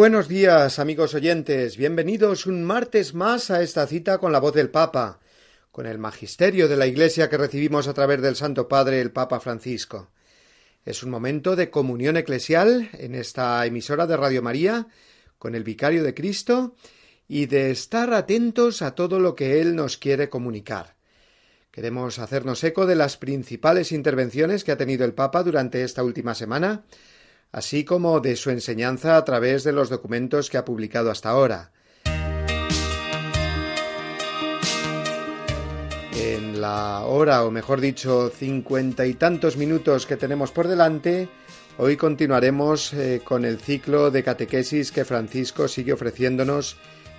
[0.00, 1.76] Buenos días, amigos oyentes.
[1.76, 5.20] Bienvenidos un martes más a esta cita con la voz del Papa,
[5.70, 9.40] con el magisterio de la Iglesia que recibimos a través del Santo Padre, el Papa
[9.40, 10.08] Francisco.
[10.86, 14.86] Es un momento de comunión eclesial en esta emisora de Radio María
[15.38, 16.76] con el Vicario de Cristo
[17.28, 20.96] y de estar atentos a todo lo que Él nos quiere comunicar.
[21.70, 26.34] Queremos hacernos eco de las principales intervenciones que ha tenido el Papa durante esta última
[26.34, 26.84] semana,
[27.52, 31.72] así como de su enseñanza a través de los documentos que ha publicado hasta ahora.
[36.12, 41.28] En la hora, o mejor dicho, cincuenta y tantos minutos que tenemos por delante,
[41.78, 46.76] hoy continuaremos eh, con el ciclo de catequesis que Francisco sigue ofreciéndonos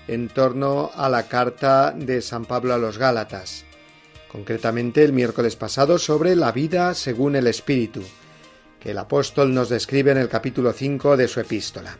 [0.07, 3.65] en torno a la carta de San Pablo a los Gálatas,
[4.31, 8.03] concretamente el miércoles pasado sobre la vida según el Espíritu
[8.81, 11.97] que el apóstol nos describe en el capítulo 5 de su epístola.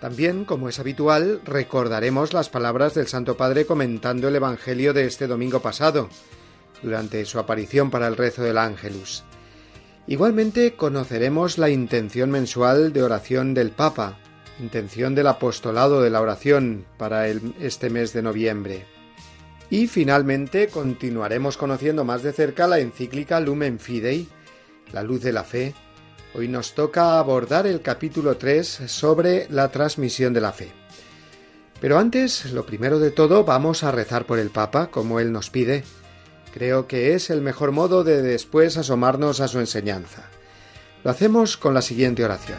[0.00, 5.26] También, como es habitual, recordaremos las palabras del Santo Padre comentando el Evangelio de este
[5.26, 6.08] domingo pasado,
[6.82, 9.24] durante su aparición para el rezo del Ángelus.
[10.06, 14.18] Igualmente conoceremos la intención mensual de oración del Papa,
[14.60, 18.86] intención del apostolado de la oración para este mes de noviembre.
[19.68, 24.28] Y finalmente continuaremos conociendo más de cerca la encíclica Lumen Fidei,
[24.92, 25.74] la luz de la fe,
[26.38, 30.70] Hoy nos toca abordar el capítulo 3 sobre la transmisión de la fe.
[31.80, 35.50] Pero antes, lo primero de todo, vamos a rezar por el Papa, como él nos
[35.50, 35.82] pide.
[36.54, 40.28] Creo que es el mejor modo de después asomarnos a su enseñanza.
[41.02, 42.58] Lo hacemos con la siguiente oración.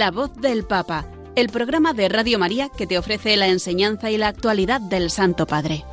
[0.00, 1.06] La voz del Papa,
[1.36, 5.46] el programa de Radio María que te ofrece la enseñanza y la actualidad del Santo
[5.46, 5.84] Padre.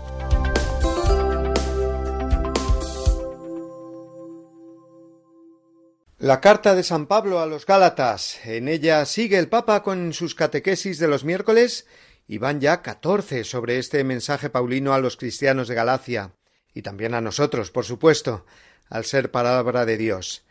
[6.19, 8.39] La carta de San Pablo a los Gálatas.
[8.45, 11.85] En ella sigue el Papa con sus catequesis de los miércoles
[12.29, 16.31] y van ya catorce sobre este mensaje paulino a los cristianos de Galacia
[16.73, 18.45] y también a nosotros, por supuesto,
[18.89, 20.46] al ser palabra de Dios.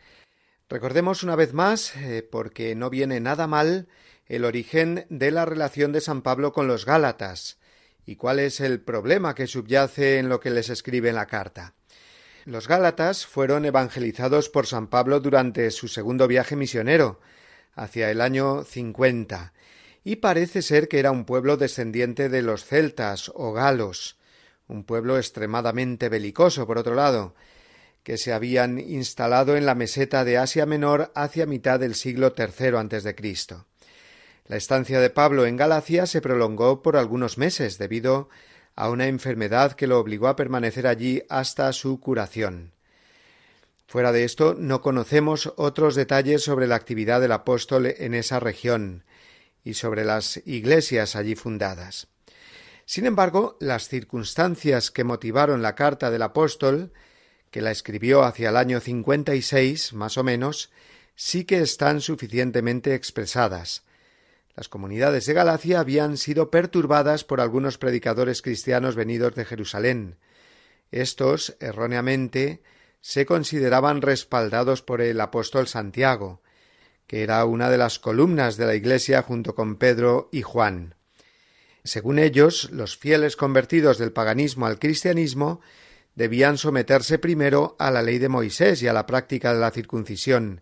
[0.69, 3.87] Recordemos una vez más, eh, porque no viene nada mal,
[4.25, 7.57] el origen de la relación de San Pablo con los Gálatas
[8.05, 11.73] y cuál es el problema que subyace en lo que les escribe en la carta.
[12.43, 17.19] Los Gálatas fueron evangelizados por San Pablo durante su segundo viaje misionero,
[17.73, 19.53] hacia el año 50,
[20.03, 24.17] y parece ser que era un pueblo descendiente de los celtas o galos,
[24.67, 27.35] un pueblo extremadamente belicoso, por otro lado,
[28.07, 33.13] que se habían instalado en la meseta de Asia Menor hacia mitad del siglo III
[33.15, 33.65] Cristo.
[34.45, 38.29] La estancia de Pablo en Galacia se prolongó por algunos meses debido
[38.77, 42.71] a una enfermedad que lo obligó a permanecer allí hasta su curación.
[43.87, 49.03] Fuera de esto, no conocemos otros detalles sobre la actividad del apóstol en esa región
[49.65, 52.07] y sobre las iglesias allí fundadas.
[52.85, 56.93] Sin embargo, las circunstancias que motivaron la carta del apóstol,
[57.51, 60.71] que la escribió hacia el año 56, más o menos,
[61.15, 63.83] sí que están suficientemente expresadas.
[64.55, 70.17] Las comunidades de Galacia habían sido perturbadas por algunos predicadores cristianos venidos de Jerusalén.
[70.91, 72.61] Estos, erróneamente,
[73.01, 76.41] se consideraban respaldados por el apóstol Santiago,
[77.05, 80.95] que era una de las columnas de la Iglesia junto con Pedro y Juan.
[81.83, 85.61] Según ellos, los fieles convertidos del paganismo al cristianismo
[86.17, 90.61] debían someterse primero a la ley de Moisés y a la práctica de la circuncisión,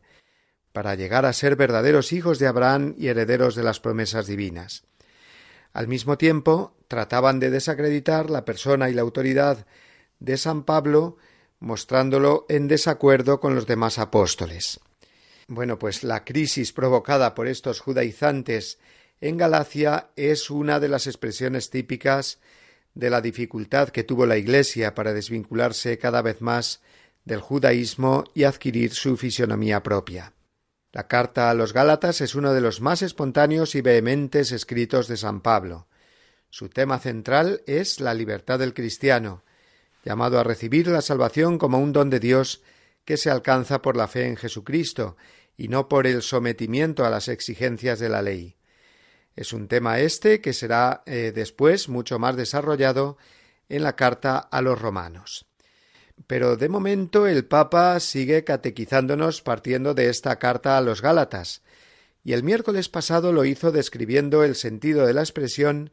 [0.74, 4.84] para llegar a ser verdaderos hijos de Abraham y herederos de las promesas divinas.
[5.72, 9.66] Al mismo tiempo, trataban de desacreditar la persona y la autoridad
[10.20, 11.16] de San Pablo
[11.60, 14.82] mostrándolo en desacuerdo con los demás apóstoles.
[15.48, 18.78] Bueno, pues la crisis provocada por estos judaizantes
[19.22, 22.40] en Galacia es una de las expresiones típicas
[22.96, 26.82] de la dificultad que tuvo la Iglesia para desvincularse cada vez más
[27.26, 30.34] del judaísmo y adquirir su fisionomía propia.
[30.94, 35.18] La carta a los Gálatas es uno de los más espontáneos y vehementes escritos de
[35.18, 35.88] San Pablo.
[36.50, 39.44] Su tema central es la libertad del cristiano,
[40.06, 42.62] llamado a recibir la salvación como un don de Dios
[43.04, 45.18] que se alcanza por la fe en Jesucristo
[45.58, 48.56] y no por el sometimiento a las exigencias de la ley.
[49.36, 53.18] Es un tema este que será eh, después mucho más desarrollado
[53.68, 55.46] en la carta a los romanos.
[56.28, 61.62] Pero de momento el Papa sigue catequizándonos partiendo de esta carta a los Gálatas,
[62.24, 65.92] y el miércoles pasado lo hizo describiendo el sentido de la expresión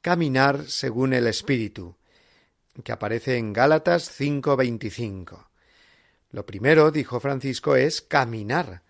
[0.00, 1.96] caminar según el Espíritu,
[2.84, 5.48] que aparece en Gálatas 5:25.
[6.30, 8.82] Lo primero, dijo Francisco, es caminar,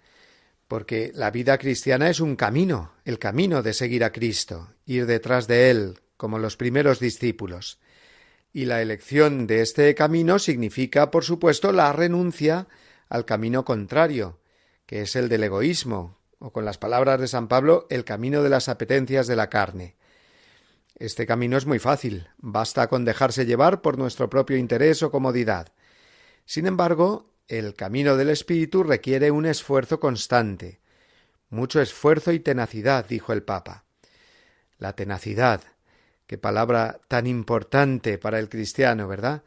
[0.72, 5.46] porque la vida cristiana es un camino, el camino de seguir a Cristo, ir detrás
[5.46, 7.78] de Él, como los primeros discípulos.
[8.54, 12.68] Y la elección de este camino significa, por supuesto, la renuncia
[13.10, 14.40] al camino contrario,
[14.86, 18.48] que es el del egoísmo, o con las palabras de San Pablo, el camino de
[18.48, 19.96] las apetencias de la carne.
[20.94, 25.68] Este camino es muy fácil, basta con dejarse llevar por nuestro propio interés o comodidad.
[26.46, 30.80] Sin embargo, el camino del espíritu requiere un esfuerzo constante,
[31.50, 33.84] mucho esfuerzo y tenacidad, dijo el Papa.
[34.78, 35.62] La tenacidad,
[36.26, 39.42] qué palabra tan importante para el cristiano, ¿verdad?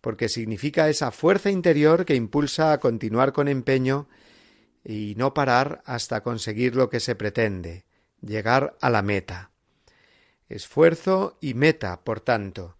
[0.00, 4.08] Porque significa esa fuerza interior que impulsa a continuar con empeño
[4.84, 7.84] y no parar hasta conseguir lo que se pretende,
[8.20, 9.50] llegar a la meta
[10.50, 12.76] esfuerzo y meta, por tanto.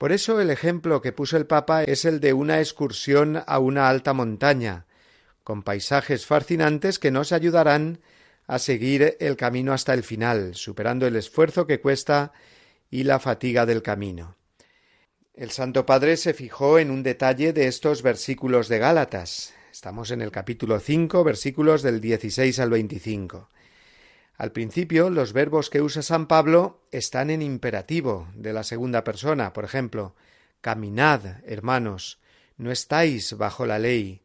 [0.00, 3.90] Por eso el ejemplo que puso el Papa es el de una excursión a una
[3.90, 4.86] alta montaña,
[5.44, 8.00] con paisajes fascinantes que nos ayudarán
[8.46, 12.32] a seguir el camino hasta el final, superando el esfuerzo que cuesta
[12.90, 14.36] y la fatiga del camino.
[15.34, 19.52] El Santo Padre se fijó en un detalle de estos versículos de Gálatas.
[19.70, 23.50] Estamos en el capítulo 5, versículos del 16 al 25.
[24.40, 29.52] Al principio, los verbos que usa San Pablo están en imperativo de la segunda persona.
[29.52, 30.14] Por ejemplo,
[30.62, 32.20] caminad, hermanos,
[32.56, 34.22] no estáis bajo la ley.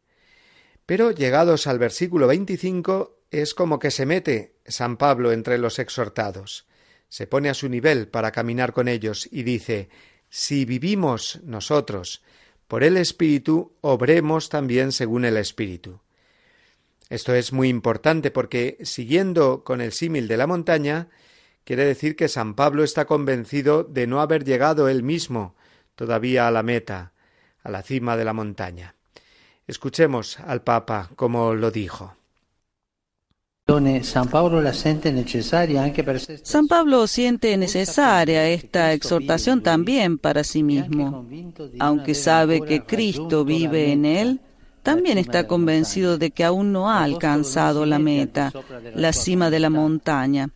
[0.86, 6.66] Pero llegados al versículo 25 es como que se mete San Pablo entre los exhortados.
[7.10, 9.90] Se pone a su nivel para caminar con ellos y dice
[10.30, 12.22] Si vivimos nosotros
[12.68, 16.00] por el Espíritu, obremos también según el Espíritu.
[17.08, 21.08] Esto es muy importante porque, siguiendo con el símil de la montaña,
[21.64, 25.54] quiere decir que San Pablo está convencido de no haber llegado él mismo
[25.94, 27.12] todavía a la meta,
[27.62, 28.96] a la cima de la montaña.
[29.66, 32.16] Escuchemos al Papa como lo dijo.
[36.44, 41.26] San Pablo siente necesaria esta exhortación también para sí mismo,
[41.80, 44.40] aunque sabe que Cristo vive en él
[44.86, 48.52] también está convencido de que aún no ha alcanzado la meta,
[48.94, 50.50] la cima de la montaña.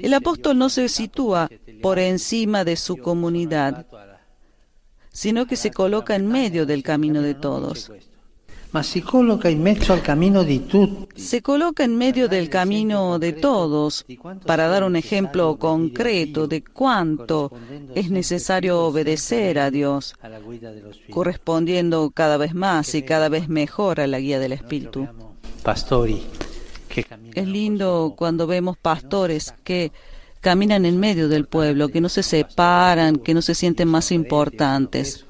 [0.00, 1.48] El apóstol no se sitúa
[1.80, 3.86] por encima de su comunidad,
[5.12, 7.92] sino que se coloca en medio del camino de todos
[11.14, 14.04] se coloca en medio del camino de todos.
[14.44, 17.52] para dar un ejemplo concreto de cuánto
[17.94, 20.14] es necesario obedecer a Dios,
[21.10, 25.08] correspondiendo cada vez más y cada vez mejor a la guía del Espíritu.
[27.34, 29.92] Es lindo cuando vemos pastores que
[30.40, 35.25] caminan en medio del pueblo, que no se separan, que no se sienten más importantes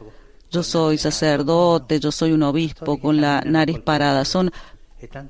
[0.50, 4.25] yo soy sacerdote, yo soy un obispo con la nariz parada.
[4.25, 4.50] Son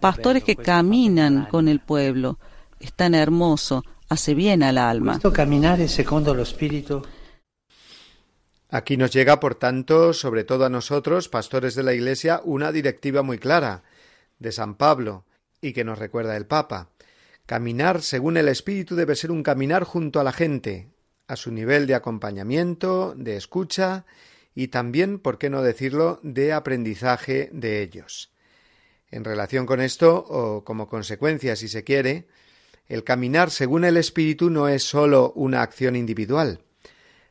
[0.00, 2.38] pastores que caminan con el pueblo.
[2.80, 5.18] Es tan hermoso, hace bien al alma.
[8.68, 13.22] Aquí nos llega, por tanto, sobre todo a nosotros, pastores de la Iglesia, una directiva
[13.22, 13.84] muy clara
[14.38, 15.24] de San Pablo
[15.60, 16.90] y que nos recuerda el Papa.
[17.46, 20.90] Caminar según el Espíritu debe ser un caminar junto a la gente,
[21.28, 24.04] a su nivel de acompañamiento, de escucha
[24.56, 28.32] y también, por qué no decirlo, de aprendizaje de ellos.
[29.10, 32.26] En relación con esto, o como consecuencia, si se quiere,
[32.88, 36.62] el caminar según el Espíritu no es sólo una acción individual,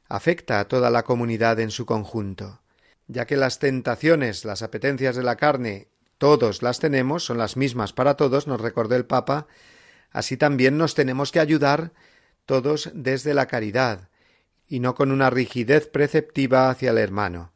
[0.07, 2.61] afecta a toda la comunidad en su conjunto,
[3.07, 5.87] ya que las tentaciones, las apetencias de la carne,
[6.19, 9.47] todos las tenemos, son las mismas para todos, nos recordó el Papa,
[10.11, 11.91] así también nos tenemos que ayudar
[12.45, 14.09] todos desde la caridad,
[14.67, 17.53] y no con una rigidez preceptiva hacia el hermano.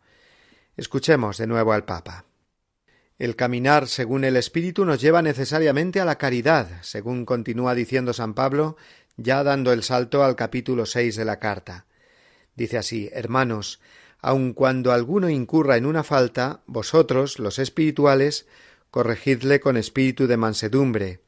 [0.78, 2.26] Escuchemos de nuevo al Papa.
[3.18, 8.34] El caminar según el Espíritu nos lleva necesariamente a la caridad, según continúa diciendo San
[8.34, 8.78] Pablo,
[9.18, 11.86] ya dando el salto al capítulo seis de la carta.
[12.56, 13.82] Dice así Hermanos,
[14.22, 18.48] aun cuando alguno incurra en una falta, vosotros, los espirituales,
[18.90, 21.22] corregidle con espíritu de mansedumbre,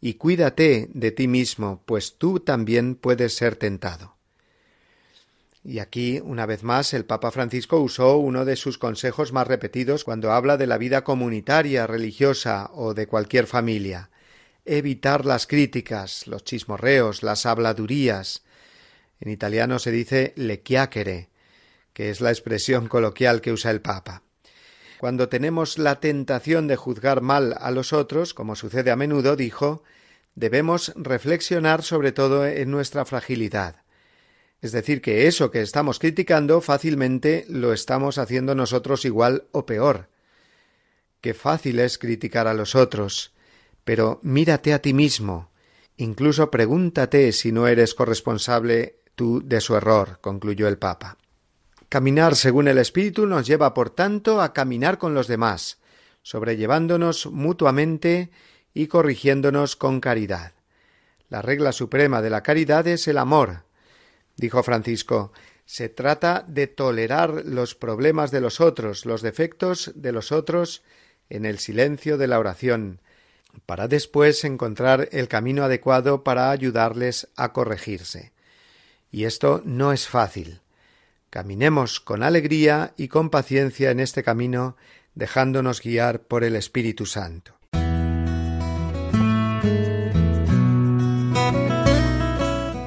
[0.00, 4.19] y cuídate de ti mismo, pues tú también puedes ser tentado.
[5.62, 10.04] Y aquí, una vez más, el Papa Francisco usó uno de sus consejos más repetidos
[10.04, 14.10] cuando habla de la vida comunitaria, religiosa o de cualquier familia.
[14.64, 18.42] Evitar las críticas, los chismorreos, las habladurías,
[19.20, 21.28] en italiano se dice le chiacchiere,
[21.92, 24.22] que es la expresión coloquial que usa el Papa.
[24.98, 29.82] Cuando tenemos la tentación de juzgar mal a los otros, como sucede a menudo, dijo,
[30.34, 33.79] debemos reflexionar sobre todo en nuestra fragilidad.
[34.60, 40.08] Es decir, que eso que estamos criticando fácilmente lo estamos haciendo nosotros igual o peor.
[41.20, 43.32] Qué fácil es criticar a los otros,
[43.84, 45.50] pero mírate a ti mismo,
[45.96, 51.18] incluso pregúntate si no eres corresponsable de su error, concluyó el Papa.
[51.88, 55.78] Caminar según el Espíritu nos lleva, por tanto, a caminar con los demás,
[56.22, 58.30] sobrellevándonos mutuamente
[58.72, 60.52] y corrigiéndonos con caridad.
[61.28, 63.64] La regla suprema de la caridad es el amor.
[64.40, 65.32] Dijo Francisco,
[65.66, 70.82] se trata de tolerar los problemas de los otros, los defectos de los otros,
[71.28, 73.02] en el silencio de la oración,
[73.66, 78.32] para después encontrar el camino adecuado para ayudarles a corregirse.
[79.10, 80.62] Y esto no es fácil.
[81.28, 84.78] Caminemos con alegría y con paciencia en este camino,
[85.14, 87.59] dejándonos guiar por el Espíritu Santo.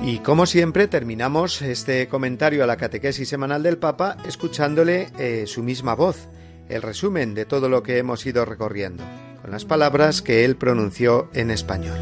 [0.06, 5.64] Y como siempre terminamos este comentario a la catequesis semanal del Papa escuchándole eh, su
[5.64, 6.28] misma voz,
[6.68, 9.02] el resumen de todo lo que hemos ido recorriendo,
[9.42, 11.98] con las palabras que él pronunció en español.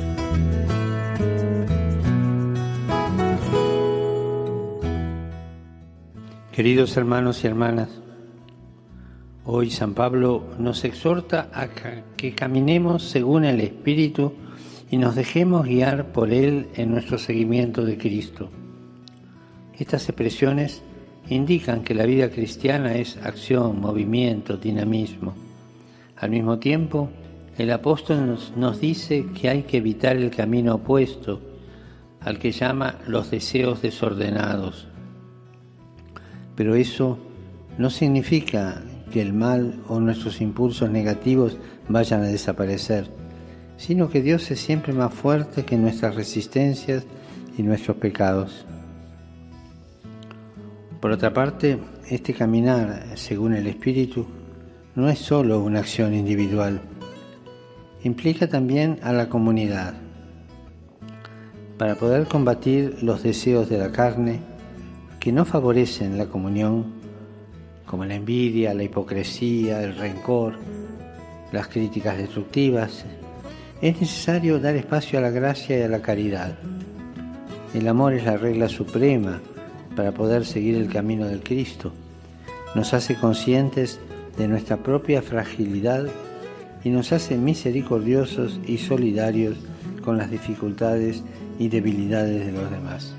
[6.52, 7.90] Queridos hermanos y hermanas,
[9.46, 11.68] hoy San Pablo nos exhorta a
[12.18, 14.34] que caminemos según el Espíritu
[14.92, 18.50] y nos dejemos guiar por Él en nuestro seguimiento de Cristo.
[19.80, 20.84] Estas expresiones
[21.30, 25.34] indican que la vida cristiana es acción, movimiento, dinamismo.
[26.18, 27.10] Al mismo tiempo,
[27.58, 31.42] el apóstol nos, dice que hay que evitar el camino opuesto
[32.20, 34.92] al que llama los deseos desordenados
[36.56, 37.18] pero eso
[37.80, 41.58] no significa que el mal o nuestros impulsos negativos
[41.90, 43.10] vayan a desaparecer,
[43.82, 47.04] sino que Dios es siempre más fuerte que nuestras resistencias
[47.58, 48.64] y nuestros pecados.
[51.00, 54.28] Por otra parte, este caminar según el Espíritu
[54.94, 56.80] no es solo una acción individual,
[58.04, 59.96] implica también a la comunidad.
[61.80, 64.42] Para poder combatir los deseos de la carne,
[65.20, 66.86] que no favorecen la comunión,
[67.88, 70.60] como la envidia, la hipocresía, el rencor,
[71.52, 73.06] las críticas destructivas,
[73.82, 76.56] es necesario dar espacio a la gracia y a la caridad.
[77.74, 79.42] El amor es la regla suprema
[79.96, 81.92] para poder seguir el camino del Cristo.
[82.76, 84.00] Nos hace conscientes
[84.38, 86.06] de nuestra propia fragilidad
[86.84, 89.58] y nos hace misericordiosos y solidarios
[90.04, 91.24] con las dificultades
[91.58, 93.14] y debilidades de los demás.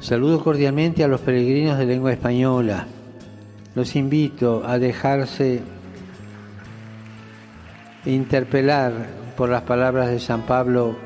[0.00, 2.86] Saludo cordialmente a los peregrinos de lengua española.
[3.74, 5.60] Los invito a dejarse
[8.14, 8.92] interpelar
[9.36, 10.96] por las palabras de San Pablo.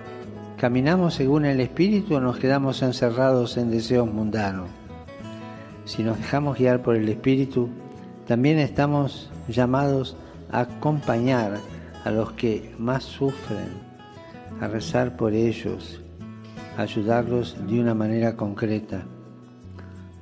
[0.56, 4.68] ¿Caminamos según el Espíritu o nos quedamos encerrados en deseos mundanos?
[5.85, 7.68] Si nos dejamos guiar por el Espíritu,
[8.26, 10.16] También estamos llamados
[10.52, 11.59] a acompañar
[12.04, 13.68] a los que más sufren,
[14.61, 16.00] a rezar por ellos,
[16.78, 19.02] a ayudarlos de una manera concreta.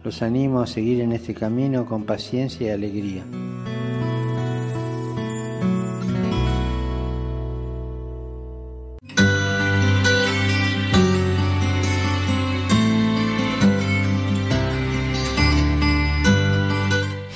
[0.02, 3.22] Los animo a seguir en este camino con paciencia y alegría.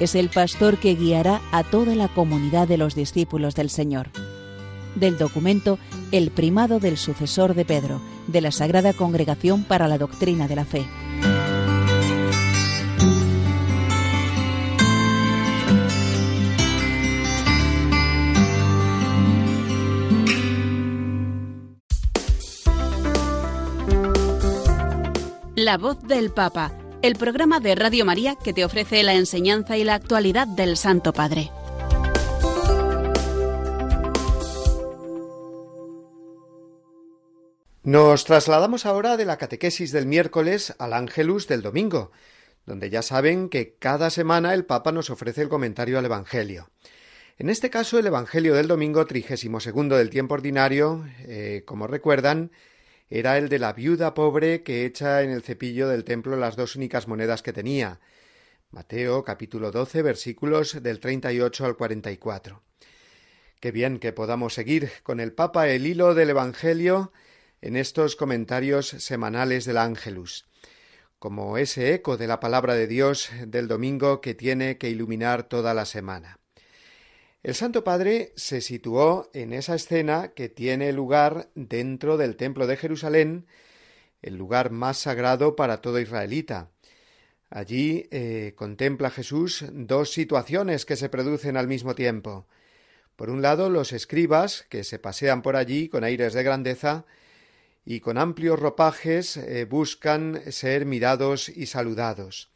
[0.00, 4.10] es el pastor que guiará a toda la comunidad de los discípulos del Señor.
[4.94, 5.78] Del documento
[6.12, 10.64] El primado del sucesor de Pedro, de la Sagrada Congregación para la Doctrina de la
[10.64, 10.86] Fe.
[25.56, 29.84] La voz del Papa el programa de Radio María que te ofrece la enseñanza y
[29.84, 31.52] la actualidad del Santo Padre.
[37.84, 42.10] Nos trasladamos ahora de la catequesis del miércoles al ángelus del domingo,
[42.64, 46.70] donde ya saben que cada semana el Papa nos ofrece el comentario al Evangelio.
[47.38, 52.50] En este caso, el Evangelio del domingo trigésimo segundo del tiempo ordinario, eh, como recuerdan,
[53.08, 56.74] era el de la viuda pobre que echa en el cepillo del templo las dos
[56.74, 58.00] únicas monedas que tenía.
[58.70, 62.62] Mateo capítulo 12 versículos del 38 al 44.
[63.60, 67.12] Qué bien que podamos seguir con el Papa el hilo del Evangelio
[67.60, 70.46] en estos comentarios semanales del Ángelus,
[71.18, 75.74] como ese eco de la palabra de Dios del domingo que tiene que iluminar toda
[75.74, 76.38] la semana.
[77.46, 82.76] El Santo Padre se situó en esa escena que tiene lugar dentro del Templo de
[82.76, 83.46] Jerusalén,
[84.20, 86.70] el lugar más sagrado para todo israelita.
[87.48, 92.48] Allí eh, contempla Jesús dos situaciones que se producen al mismo tiempo.
[93.14, 97.04] Por un lado, los escribas, que se pasean por allí con aires de grandeza,
[97.84, 102.50] y con amplios ropajes eh, buscan ser mirados y saludados.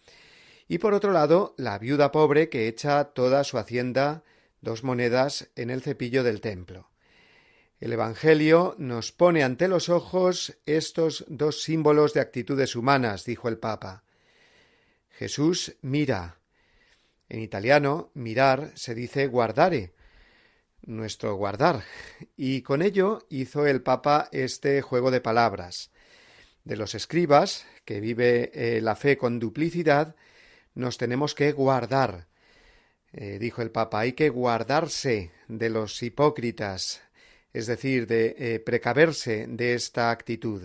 [0.67, 4.25] Y por otro lado, la viuda pobre que echa toda su hacienda
[4.61, 6.91] dos monedas en el cepillo del templo.
[7.81, 13.59] El Evangelio nos pone ante los ojos estos dos símbolos de actitudes humanas, dijo el
[13.59, 14.05] Papa.
[15.09, 16.41] Jesús mira.
[17.29, 19.95] En italiano, mirar se dice guardare,
[20.83, 21.85] nuestro guardar,
[22.37, 25.91] y con ello hizo el Papa este juego de palabras.
[26.65, 30.17] De los escribas, que vive eh, la fe con duplicidad,
[30.75, 32.27] nos tenemos que guardar,
[33.13, 37.03] eh, dijo el Papa, hay que guardarse de los hipócritas,
[37.53, 40.63] es decir, de eh, precaverse de esta actitud.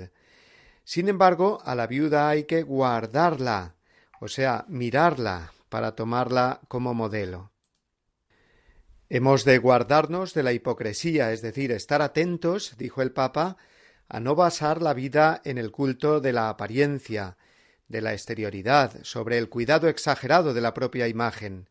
[0.84, 3.75] Sin embargo, a la viuda hay que guardarla,
[4.21, 7.51] o sea, mirarla para tomarla como modelo.
[9.10, 13.58] Hemos de guardarnos de la hipocresía, es decir, estar atentos, dijo el Papa,
[14.08, 17.38] a no basar la vida en el culto de la apariencia,
[17.88, 21.67] de la exterioridad, sobre el cuidado exagerado de la propia imagen,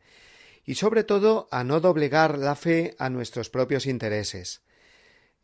[0.64, 4.62] y sobre todo a no doblegar la fe a nuestros propios intereses.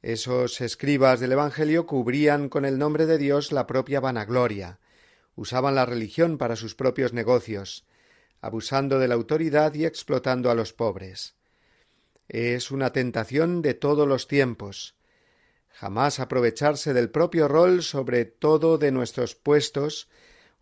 [0.03, 4.81] Esos escribas del Evangelio cubrían con el nombre de Dios la propia vanagloria,
[5.35, 7.87] usaban la religión para sus propios negocios,
[8.41, 11.35] abusando de la autoridad y explotando a los pobres.
[12.29, 14.97] Es una tentación de todos los tiempos.
[15.69, 20.09] Jamás aprovecharse del propio rol sobre todo de nuestros puestos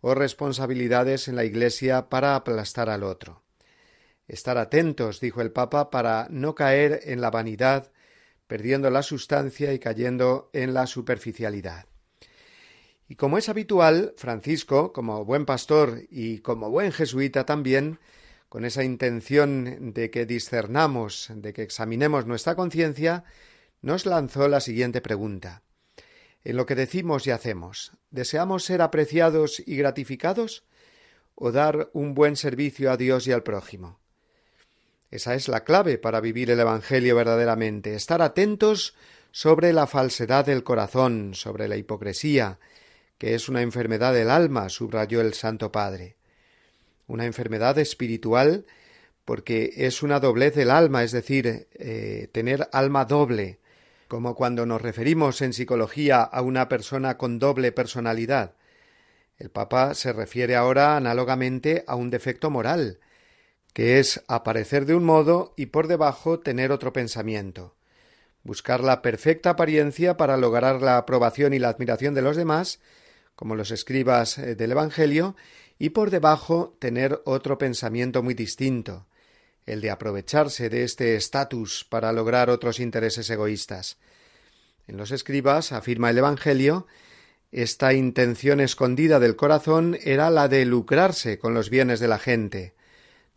[0.01, 3.43] o responsabilidades en la Iglesia para aplastar al otro.
[4.29, 7.91] Estar atentos, dijo el Papa, para no caer en la vanidad,
[8.45, 11.87] perdiendo la sustancia y cayendo en la superficialidad.
[13.07, 17.97] Y como es habitual, Francisco, como buen pastor y como buen jesuita también,
[18.49, 23.23] con esa intención de que discernamos, de que examinemos nuestra conciencia,
[23.81, 25.63] nos lanzó la siguiente pregunta.
[26.43, 30.65] En lo que decimos y hacemos, ¿deseamos ser apreciados y gratificados
[31.33, 33.99] o dar un buen servicio a Dios y al prójimo?
[35.11, 38.95] Esa es la clave para vivir el Evangelio verdaderamente, estar atentos
[39.31, 42.59] sobre la falsedad del corazón, sobre la hipocresía,
[43.17, 46.15] que es una enfermedad del alma, subrayó el Santo Padre.
[47.07, 48.65] Una enfermedad espiritual
[49.25, 53.59] porque es una doblez del alma, es decir, eh, tener alma doble,
[54.07, 58.53] como cuando nos referimos en psicología a una persona con doble personalidad.
[59.37, 62.99] El Papa se refiere ahora análogamente a un defecto moral,
[63.73, 67.75] que es aparecer de un modo y por debajo tener otro pensamiento,
[68.43, 72.79] buscar la perfecta apariencia para lograr la aprobación y la admiración de los demás,
[73.35, 75.35] como los escribas eh, del Evangelio,
[75.77, 79.07] y por debajo tener otro pensamiento muy distinto,
[79.65, 83.97] el de aprovecharse de este estatus para lograr otros intereses egoístas.
[84.87, 86.87] En los escribas, afirma el Evangelio,
[87.51, 92.73] esta intención escondida del corazón era la de lucrarse con los bienes de la gente.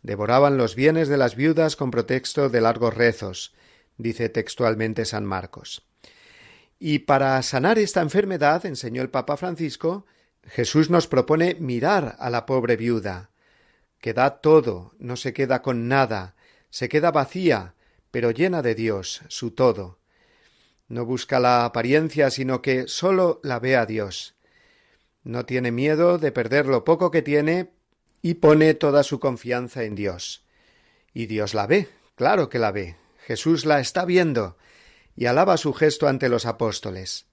[0.03, 3.55] Devoraban los bienes de las viudas con pretexto de largos rezos,
[3.97, 5.87] dice textualmente San Marcos.
[6.77, 10.05] Y para sanar esta enfermedad, enseñó el Papa Francisco,
[10.43, 13.31] Jesús nos propone mirar a la pobre viuda,
[13.99, 16.35] que da todo, no se queda con nada,
[16.69, 17.75] se queda vacía,
[18.11, 19.99] pero llena de Dios, su todo.
[20.89, 24.35] No busca la apariencia, sino que sólo la ve a Dios.
[25.23, 27.71] No tiene miedo de perder lo poco que tiene
[28.23, 30.45] y pone toda su confianza en Dios.
[31.13, 32.95] Y Dios la ve, claro que la ve.
[33.27, 34.57] Jesús la está viendo
[35.15, 37.27] y alaba su gesto ante los apóstoles.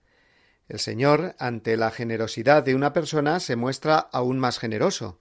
[0.68, 5.20] El Señor, ante la generosidad de una persona, se muestra aún más generoso.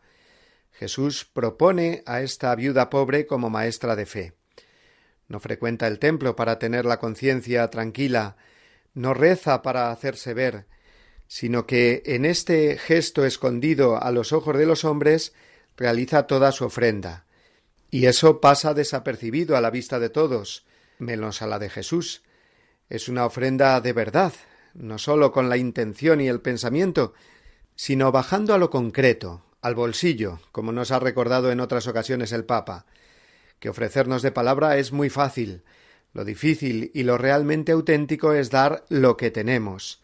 [0.71, 4.33] Jesús propone a esta viuda pobre como maestra de fe.
[5.27, 8.37] No frecuenta el templo para tener la conciencia tranquila,
[8.95, 10.65] no reza para hacerse ver,
[11.27, 15.33] sino que en este gesto escondido a los ojos de los hombres
[15.79, 17.25] realiza toda su ofrenda.
[17.89, 20.65] Y eso pasa desapercibido a la vista de todos,
[20.99, 22.21] menos a la de Jesús.
[22.89, 24.33] Es una ofrenda de verdad,
[24.73, 27.13] no sólo con la intención y el pensamiento,
[27.75, 32.43] sino bajando a lo concreto, al bolsillo, como nos ha recordado en otras ocasiones el
[32.43, 32.85] Papa,
[33.59, 35.63] que ofrecernos de palabra es muy fácil,
[36.13, 40.01] lo difícil y lo realmente auténtico es dar lo que tenemos,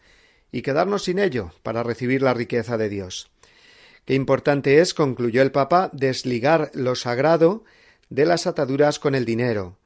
[0.50, 3.30] y quedarnos sin ello para recibir la riqueza de Dios.
[4.06, 7.64] Qué importante es, concluyó el Papa, desligar lo sagrado
[8.08, 9.76] de las ataduras con el dinero.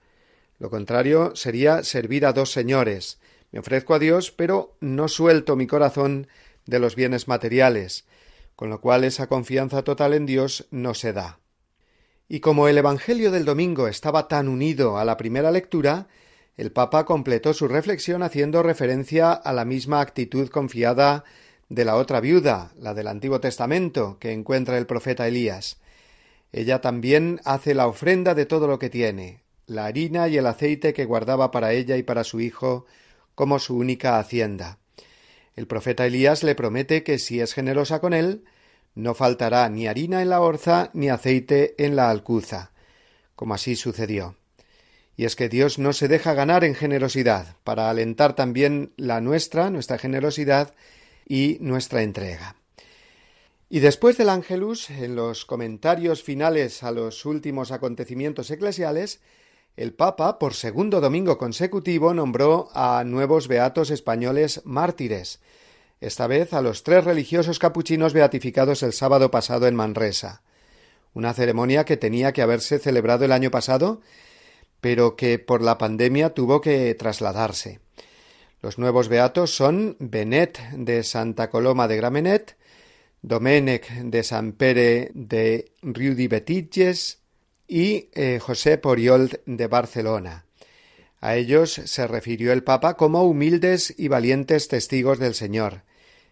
[0.58, 3.18] Lo contrario sería servir a dos señores.
[3.50, 6.28] Me ofrezco a Dios, pero no suelto mi corazón
[6.66, 8.04] de los bienes materiales,
[8.56, 11.40] con lo cual esa confianza total en Dios no se da.
[12.28, 16.08] Y como el Evangelio del domingo estaba tan unido a la primera lectura,
[16.58, 21.24] el Papa completó su reflexión haciendo referencia a la misma actitud confiada
[21.70, 25.78] de la otra viuda, la del Antiguo Testamento, que encuentra el profeta Elías.
[26.52, 30.92] Ella también hace la ofrenda de todo lo que tiene, la harina y el aceite
[30.92, 32.86] que guardaba para ella y para su hijo
[33.36, 34.78] como su única hacienda.
[35.54, 38.44] El profeta Elías le promete que si es generosa con él,
[38.96, 42.72] no faltará ni harina en la orza ni aceite en la alcuza,
[43.36, 44.34] como así sucedió.
[45.16, 49.70] Y es que Dios no se deja ganar en generosidad, para alentar también la nuestra,
[49.70, 50.74] nuestra generosidad
[51.30, 52.56] y nuestra entrega.
[53.68, 59.20] Y después del Ángelus, en los comentarios finales a los últimos acontecimientos eclesiales,
[59.76, 65.38] el Papa, por segundo domingo consecutivo, nombró a nuevos beatos españoles mártires,
[66.00, 70.42] esta vez a los tres religiosos capuchinos beatificados el sábado pasado en Manresa,
[71.14, 74.00] una ceremonia que tenía que haberse celebrado el año pasado,
[74.80, 77.78] pero que por la pandemia tuvo que trasladarse.
[78.62, 82.56] Los nuevos beatos son Benet de Santa Coloma de Gramenet,
[83.22, 87.20] Domènec de San Pere de Riudibetitges,
[87.70, 90.44] y eh, José Poriol de Barcelona.
[91.20, 95.82] A ellos se refirió el Papa como humildes y valientes testigos del Señor,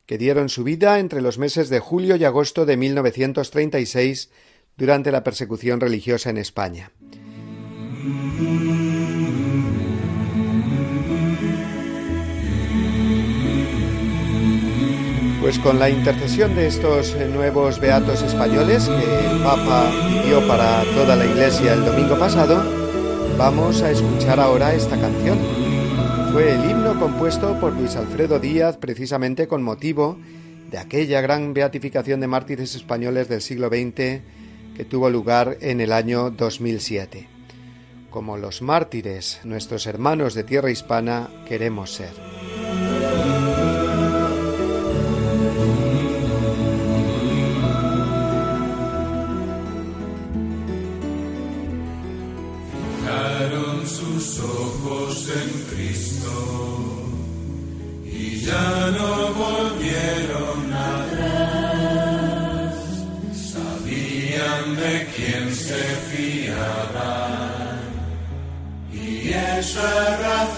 [0.04, 4.30] que dieron su vida entre los meses de julio y agosto de 1936
[4.76, 6.90] durante la persecución religiosa en España.
[15.40, 19.90] Pues con la intercesión de estos eh, nuevos beatos españoles que el Papa
[20.26, 22.60] dio para toda la Iglesia el domingo pasado,
[23.38, 25.38] vamos a escuchar ahora esta canción.
[26.32, 30.18] Fue el himno compuesto por Luis Alfredo Díaz precisamente con motivo
[30.70, 33.94] de aquella gran beatificación de mártires españoles del siglo XX
[34.76, 37.28] que tuvo lugar en el año 2007.
[38.10, 42.37] Como los mártires, nuestros hermanos de tierra hispana, queremos ser.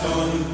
[0.01, 0.50] Esa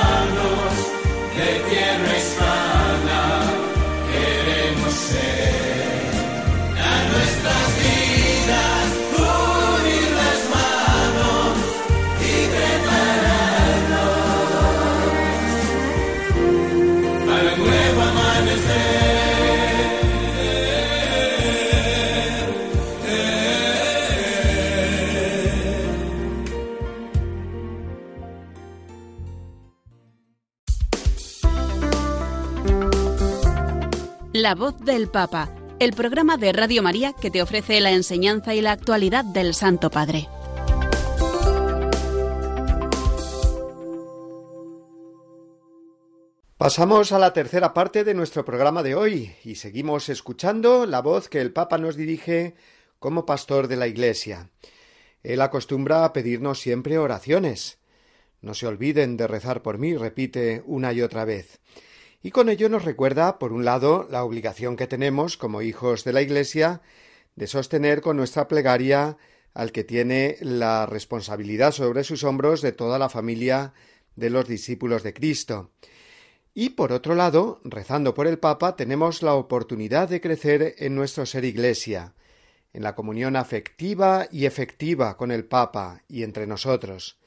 [0.00, 0.74] hermanos
[1.36, 2.69] de tierra hispana,
[34.42, 38.62] La voz del Papa, el programa de Radio María que te ofrece la enseñanza y
[38.62, 40.28] la actualidad del Santo Padre.
[46.56, 51.28] Pasamos a la tercera parte de nuestro programa de hoy y seguimos escuchando la voz
[51.28, 52.54] que el Papa nos dirige
[52.98, 54.48] como pastor de la Iglesia.
[55.22, 57.78] Él acostumbra a pedirnos siempre oraciones.
[58.40, 61.60] No se olviden de rezar por mí, repite una y otra vez.
[62.22, 66.12] Y con ello nos recuerda, por un lado, la obligación que tenemos como hijos de
[66.12, 66.82] la Iglesia
[67.34, 69.16] de sostener con nuestra plegaria
[69.54, 73.72] al que tiene la responsabilidad sobre sus hombros de toda la familia
[74.16, 75.70] de los discípulos de Cristo.
[76.52, 81.24] Y por otro lado, rezando por el Papa, tenemos la oportunidad de crecer en nuestro
[81.24, 82.12] ser Iglesia,
[82.74, 87.18] en la comunión afectiva y efectiva con el Papa y entre nosotros,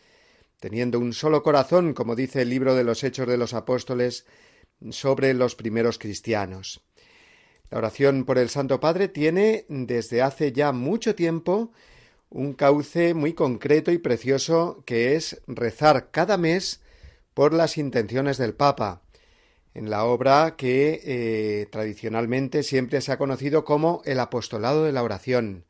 [0.60, 4.26] teniendo un solo corazón, como dice el libro de los Hechos de los Apóstoles
[4.92, 6.82] sobre los primeros cristianos.
[7.70, 11.72] La oración por el Santo Padre tiene desde hace ya mucho tiempo
[12.30, 16.82] un cauce muy concreto y precioso que es rezar cada mes
[17.34, 19.02] por las intenciones del Papa,
[19.74, 25.04] en la obra que eh, tradicionalmente siempre se ha conocido como el apostolado de la
[25.04, 25.66] oración,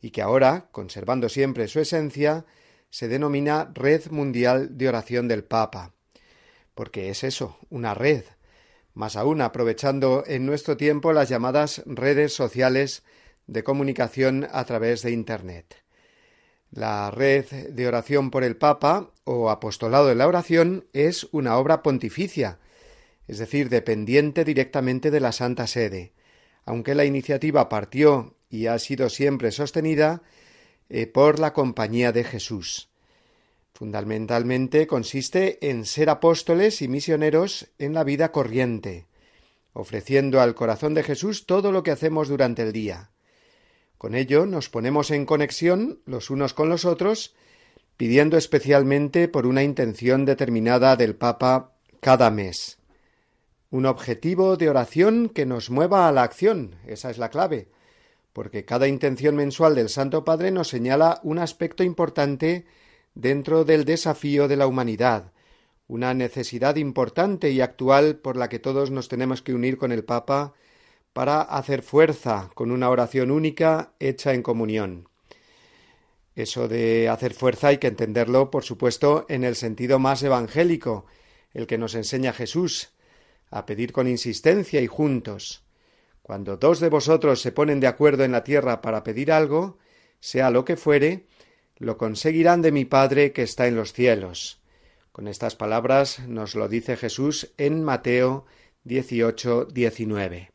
[0.00, 2.46] y que ahora, conservando siempre su esencia,
[2.90, 5.95] se denomina Red Mundial de Oración del Papa.
[6.76, 8.24] Porque es eso, una red,
[8.92, 13.02] más aún aprovechando en nuestro tiempo las llamadas redes sociales
[13.46, 15.82] de comunicación a través de Internet.
[16.70, 21.82] La red de oración por el Papa o apostolado de la oración es una obra
[21.82, 22.58] pontificia,
[23.26, 26.12] es decir, dependiente directamente de la Santa Sede,
[26.66, 30.22] aunque la iniciativa partió y ha sido siempre sostenida
[30.90, 32.90] eh, por la Compañía de Jesús.
[33.76, 39.04] Fundamentalmente consiste en ser apóstoles y misioneros en la vida corriente,
[39.74, 43.10] ofreciendo al corazón de Jesús todo lo que hacemos durante el día.
[43.98, 47.34] Con ello nos ponemos en conexión los unos con los otros,
[47.98, 52.78] pidiendo especialmente por una intención determinada del Papa cada mes.
[53.68, 57.68] Un objetivo de oración que nos mueva a la acción, esa es la clave,
[58.32, 62.64] porque cada intención mensual del Santo Padre nos señala un aspecto importante
[63.16, 65.32] dentro del desafío de la humanidad,
[65.88, 70.04] una necesidad importante y actual por la que todos nos tenemos que unir con el
[70.04, 70.52] Papa
[71.14, 75.08] para hacer fuerza con una oración única hecha en comunión.
[76.34, 81.06] Eso de hacer fuerza hay que entenderlo, por supuesto, en el sentido más evangélico,
[81.54, 82.90] el que nos enseña Jesús,
[83.50, 85.64] a pedir con insistencia y juntos.
[86.20, 89.78] Cuando dos de vosotros se ponen de acuerdo en la tierra para pedir algo,
[90.20, 91.24] sea lo que fuere,
[91.78, 94.60] lo conseguirán de mi Padre que está en los cielos.
[95.12, 98.46] Con estas palabras nos lo dice Jesús en Mateo
[98.84, 100.50] 18, 19.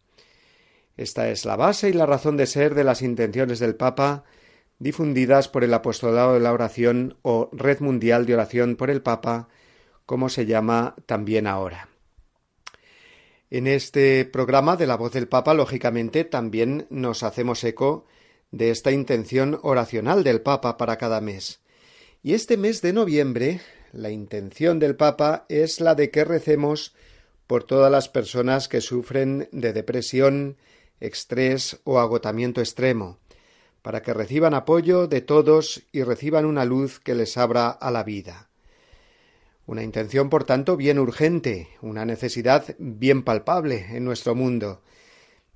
[0.97, 4.23] Esta es la base y la razón de ser de las intenciones del Papa
[4.79, 9.47] difundidas por el Apostolado de la Oración o Red Mundial de Oración por el Papa,
[10.05, 11.89] como se llama también ahora.
[13.51, 18.05] En este programa de la voz del Papa, lógicamente, también nos hacemos eco
[18.51, 21.61] de esta intención oracional del Papa para cada mes.
[22.21, 23.61] Y este mes de noviembre,
[23.91, 26.93] la intención del Papa es la de que recemos
[27.47, 30.57] por todas las personas que sufren de depresión,
[30.99, 33.17] estrés o agotamiento extremo,
[33.81, 38.03] para que reciban apoyo de todos y reciban una luz que les abra a la
[38.03, 38.49] vida.
[39.65, 44.81] Una intención, por tanto, bien urgente, una necesidad bien palpable en nuestro mundo,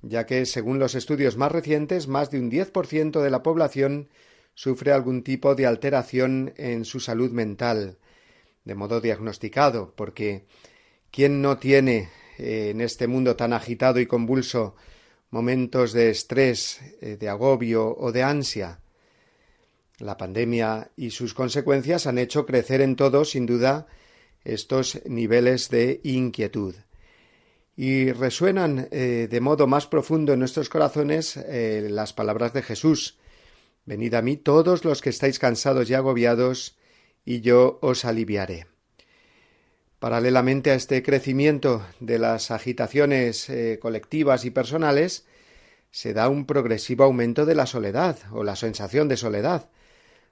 [0.08, 4.08] ya que, según los estudios más recientes, más de un 10% de la población
[4.54, 7.98] sufre algún tipo de alteración en su salud mental,
[8.64, 10.44] de modo diagnosticado, porque
[11.10, 14.74] ¿quién no tiene eh, en este mundo tan agitado y convulso
[15.30, 18.80] momentos de estrés, eh, de agobio o de ansia?
[19.98, 23.86] La pandemia y sus consecuencias han hecho crecer en todos, sin duda,
[24.44, 26.74] estos niveles de inquietud.
[27.76, 33.18] Y resuenan eh, de modo más profundo en nuestros corazones eh, las palabras de Jesús.
[33.84, 36.76] Venid a mí todos los que estáis cansados y agobiados,
[37.24, 38.66] y yo os aliviaré.
[39.98, 45.26] Paralelamente a este crecimiento de las agitaciones eh, colectivas y personales,
[45.90, 49.70] se da un progresivo aumento de la soledad o la sensación de soledad,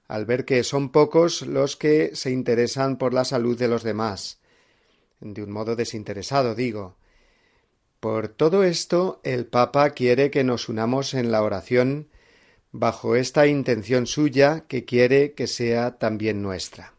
[0.09, 4.41] al ver que son pocos los que se interesan por la salud de los demás.
[5.21, 6.97] De un modo desinteresado, digo.
[8.05, 12.11] Por todo esto, el Papa quiere que nos unamos en la oración
[12.71, 16.93] bajo esta intención suya que quiere que sea también nuestra.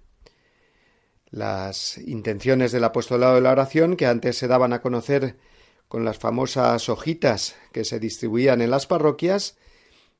[1.29, 5.37] Las intenciones del apostolado de la oración, que antes se daban a conocer
[5.87, 9.57] con las famosas hojitas que se distribuían en las parroquias,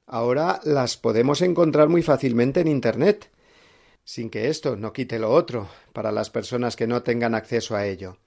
[0.06, 3.32] ahora las podemos encontrar muy fácilmente en Internet,
[4.04, 7.88] sin que esto no quite lo otro para las personas que no tengan acceso a
[7.88, 8.20] ello.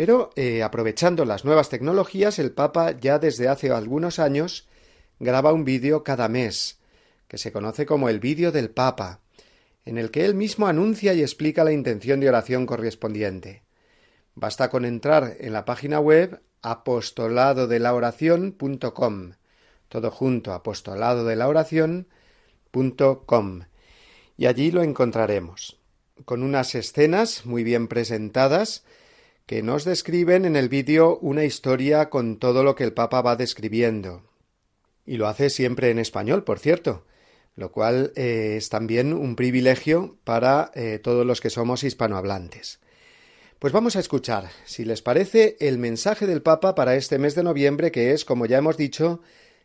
[0.00, 4.66] Pero, eh, aprovechando las nuevas tecnologías, el Papa ya desde hace algunos años
[5.18, 6.78] graba un vídeo cada mes,
[7.28, 9.20] que se conoce como el vídeo del Papa,
[9.84, 13.62] en el que él mismo anuncia y explica la intención de oración correspondiente.
[14.34, 19.32] Basta con entrar en la página web apostoladodelaoración.com
[19.90, 22.08] todo junto, apostolado de la oración,
[24.38, 25.78] y allí lo encontraremos,
[26.24, 28.82] con unas escenas muy bien presentadas
[29.50, 33.34] que nos describen en el vídeo una historia con todo lo que el Papa va
[33.34, 34.22] describiendo.
[35.04, 37.04] Y lo hace siempre en español, por cierto,
[37.56, 42.78] lo cual eh, es también un privilegio para eh, todos los que somos hispanohablantes.
[43.58, 47.42] Pues vamos a escuchar, si les parece, el mensaje del Papa para este mes de
[47.42, 49.20] noviembre, que es, como ya hemos dicho,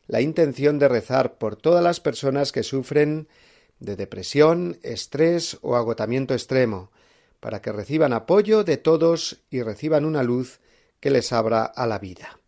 [0.07, 3.27] la intención de rezar por todas las personas que sufren
[3.79, 6.89] de depresión, estrés o agotamiento extremo,
[7.39, 10.59] para que reciban apoyo de todos y reciban una luz
[10.99, 12.39] que les abra a la vida.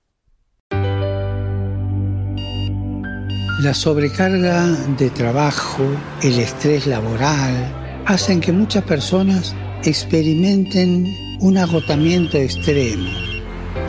[3.61, 4.65] La sobrecarga
[4.97, 5.83] de trabajo,
[6.21, 11.05] el estrés laboral, hacen que muchas personas experimenten
[11.41, 13.09] un agotamiento extremo,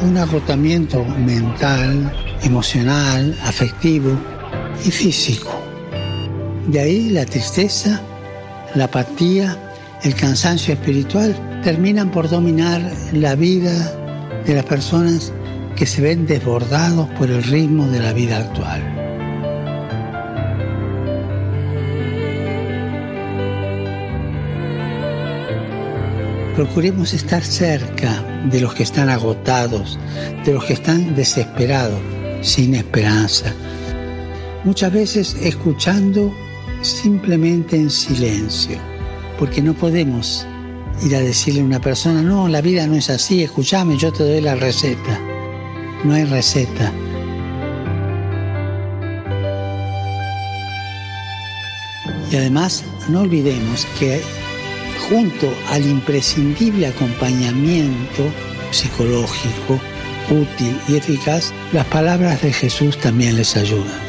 [0.03, 4.19] un agotamiento mental, emocional, afectivo,
[4.85, 5.51] y físico.
[6.67, 8.01] De ahí la tristeza,
[8.75, 9.68] la apatía,
[10.03, 12.81] el cansancio espiritual terminan por dominar
[13.13, 13.73] la vida
[14.47, 15.33] de las personas
[15.77, 18.83] que se ven desbordados por el ritmo de la vida actual.
[26.55, 29.99] Procuremos estar cerca de los que están agotados,
[30.45, 32.01] de los que están desesperados,
[32.41, 33.53] sin esperanza.
[34.65, 36.35] Muchas veces escuchando
[36.83, 38.79] simplemente en silencio,
[39.39, 40.47] porque no podemos
[41.03, 44.25] ir a decirle a una persona, no, la vida no es así, escúchame, yo te
[44.25, 45.21] doy la receta.
[46.05, 46.93] No hay receta.
[52.31, 54.21] Y además, no olvidemos que
[55.09, 58.25] junto al imprescindible acompañamiento
[58.71, 59.81] psicológico,
[60.31, 64.09] útil y eficaz, las palabras de Jesús también les ayudan.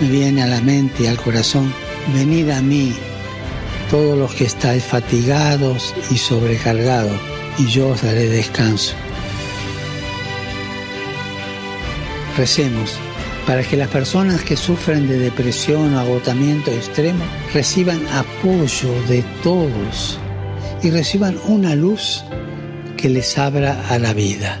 [0.00, 1.72] Me viene a la mente y al corazón,
[2.14, 2.94] venid a mí,
[3.90, 7.18] todos los que estáis fatigados y sobrecargados,
[7.58, 8.94] y yo os daré descanso.
[12.36, 12.98] Recemos
[13.46, 20.18] para que las personas que sufren de depresión o agotamiento extremo reciban apoyo de todos
[20.82, 22.22] y reciban una luz
[22.96, 24.60] que les abra a la vida.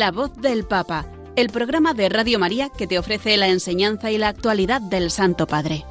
[0.00, 4.16] La voz del Papa, el programa de Radio María que te ofrece la enseñanza y
[4.16, 5.84] la actualidad del Santo Padre.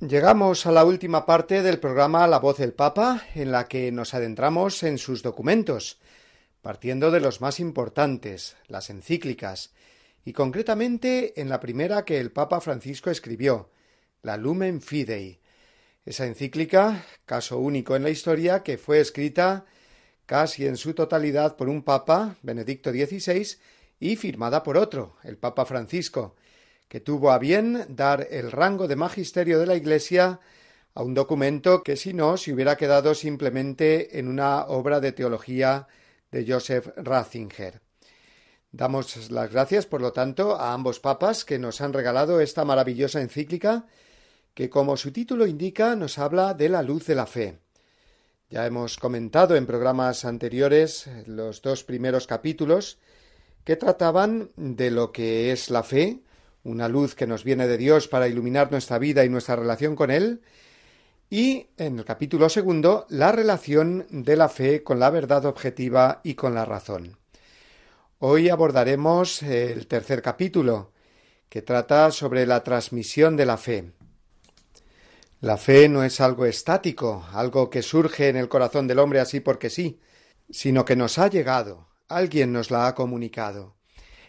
[0.00, 4.12] Llegamos a la última parte del programa La voz del Papa, en la que nos
[4.12, 5.98] adentramos en sus documentos,
[6.60, 9.72] partiendo de los más importantes, las encíclicas,
[10.26, 13.70] y concretamente en la primera que el Papa Francisco escribió,
[14.20, 15.39] la Lumen Fidei,
[16.04, 19.64] esa encíclica, caso único en la historia, que fue escrita
[20.26, 23.58] casi en su totalidad por un papa, Benedicto XVI,
[23.98, 26.36] y firmada por otro, el Papa Francisco,
[26.88, 30.40] que tuvo a bien dar el rango de magisterio de la Iglesia
[30.94, 35.86] a un documento que si no se hubiera quedado simplemente en una obra de teología
[36.30, 37.80] de Joseph Ratzinger.
[38.72, 43.20] Damos las gracias, por lo tanto, a ambos papas que nos han regalado esta maravillosa
[43.20, 43.86] encíclica
[44.54, 47.58] que como su título indica nos habla de la luz de la fe.
[48.50, 52.98] Ya hemos comentado en programas anteriores los dos primeros capítulos
[53.64, 56.20] que trataban de lo que es la fe,
[56.64, 60.10] una luz que nos viene de Dios para iluminar nuestra vida y nuestra relación con
[60.10, 60.42] Él,
[61.30, 66.34] y en el capítulo segundo la relación de la fe con la verdad objetiva y
[66.34, 67.16] con la razón.
[68.18, 70.90] Hoy abordaremos el tercer capítulo,
[71.48, 73.92] que trata sobre la transmisión de la fe.
[75.40, 79.40] La fe no es algo estático, algo que surge en el corazón del hombre así
[79.40, 79.98] porque sí,
[80.50, 83.74] sino que nos ha llegado, alguien nos la ha comunicado.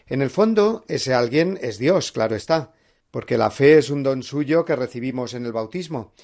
[0.06, 2.72] En el fondo, ese alguien es Dios, claro está,
[3.10, 6.14] porque la fe es un don suyo que recibimos en el bautismo,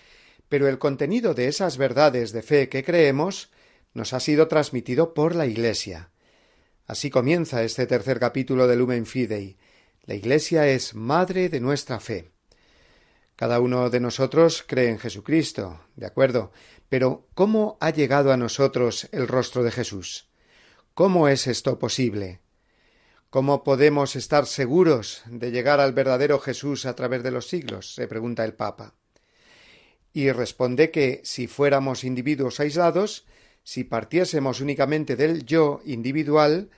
[0.49, 3.51] pero el contenido de esas verdades de fe que creemos
[3.93, 6.13] nos ha sido transmitido por la Iglesia.
[6.87, 9.59] Así comienza este tercer capítulo de Lumen Fidei.
[10.05, 12.31] La Iglesia es madre de nuestra fe.
[13.39, 16.51] Cada uno de nosotros cree en Jesucristo, de acuerdo,
[16.89, 20.27] pero ¿cómo ha llegado a nosotros el rostro de Jesús?
[20.93, 22.41] ¿Cómo es esto posible?
[23.31, 27.95] ¿Cómo podemos estar seguros de llegar al verdadero Jesús a través de los siglos?
[27.95, 28.97] se pregunta el Papa.
[30.13, 33.25] Y responde que si fuéramos individuos aislados,
[33.63, 36.71] si partiésemos únicamente del yo individual,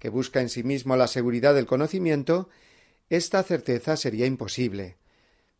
[0.00, 2.48] que busca en sí mismo la seguridad del conocimiento,
[3.08, 4.97] esta certeza sería imposible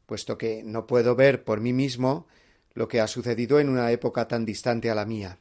[0.09, 2.27] puesto que no puedo ver por mí mismo
[2.73, 5.39] lo que ha sucedido en una época tan distante a la mía.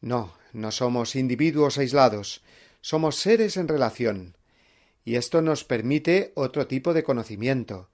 [0.00, 2.44] No, no somos individuos aislados,
[2.80, 4.36] somos seres en relación,
[5.04, 7.88] y esto nos permite otro tipo de conocimiento,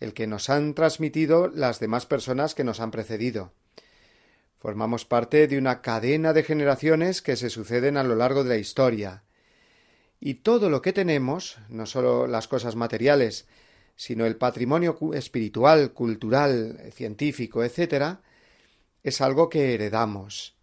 [0.00, 3.52] el que nos han transmitido las demás personas que nos han precedido.
[4.58, 8.56] Formamos parte de una cadena de generaciones que se suceden a lo largo de la
[8.56, 9.22] historia.
[10.18, 13.46] Y todo lo que tenemos, no solo las cosas materiales,
[13.96, 18.18] sino el patrimonio espiritual, cultural, científico, etc.,
[19.02, 20.54] es algo que heredamos.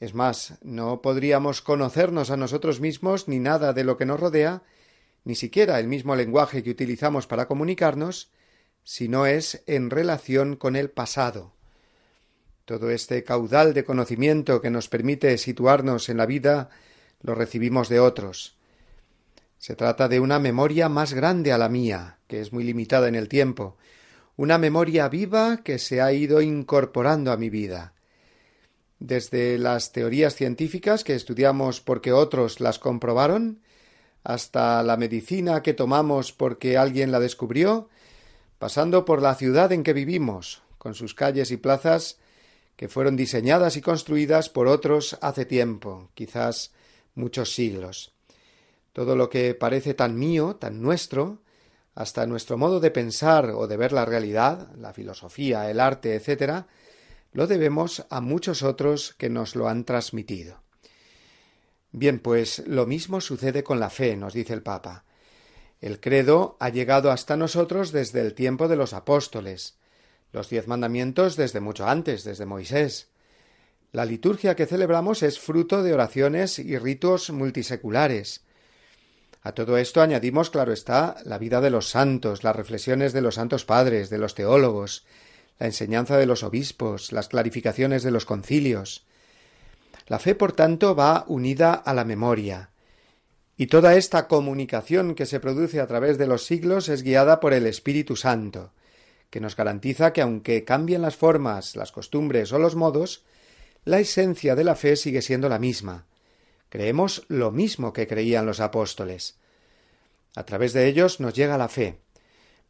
[0.00, 4.62] Es más, no podríamos conocernos a nosotros mismos ni nada de lo que nos rodea,
[5.24, 8.30] ni siquiera el mismo lenguaje que utilizamos para comunicarnos,
[8.82, 11.52] si no es en relación con el pasado.
[12.64, 16.70] Todo este caudal de conocimiento que nos permite situarnos en la vida
[17.20, 18.56] lo recibimos de otros.
[19.58, 23.14] Se trata de una memoria más grande a la mía, que es muy limitada en
[23.14, 23.76] el tiempo,
[24.36, 27.92] una memoria viva que se ha ido incorporando a mi vida.
[28.98, 33.60] Desde las teorías científicas que estudiamos porque otros las comprobaron,
[34.24, 37.90] hasta la medicina que tomamos porque alguien la descubrió,
[38.58, 42.16] pasando por la ciudad en que vivimos, con sus calles y plazas
[42.76, 46.72] que fueron diseñadas y construidas por otros hace tiempo, quizás
[47.14, 48.14] muchos siglos.
[48.94, 51.42] Todo lo que parece tan mío, tan nuestro,
[51.94, 56.64] hasta nuestro modo de pensar o de ver la realidad, la filosofía, el arte, etc.,
[57.32, 60.62] lo debemos a muchos otros que nos lo han transmitido.
[61.90, 65.04] Bien, pues lo mismo sucede con la fe, nos dice el Papa.
[65.80, 69.76] El credo ha llegado hasta nosotros desde el tiempo de los apóstoles,
[70.32, 73.08] los diez mandamientos desde mucho antes, desde Moisés.
[73.90, 78.42] La liturgia que celebramos es fruto de oraciones y ritos multiseculares.
[79.42, 83.34] A todo esto añadimos, claro está, la vida de los santos, las reflexiones de los
[83.34, 85.04] santos padres, de los teólogos,
[85.58, 89.04] la enseñanza de los obispos, las clarificaciones de los concilios.
[90.06, 92.70] La fe, por tanto, va unida a la memoria,
[93.56, 97.52] y toda esta comunicación que se produce a través de los siglos es guiada por
[97.52, 98.72] el Espíritu Santo,
[99.30, 103.24] que nos garantiza que aunque cambien las formas, las costumbres o los modos,
[103.84, 106.06] la esencia de la fe sigue siendo la misma.
[106.72, 109.36] Creemos lo mismo que creían los apóstoles.
[110.34, 111.98] A través de ellos nos llega la fe.